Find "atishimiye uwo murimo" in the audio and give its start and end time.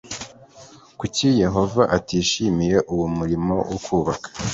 1.97-3.55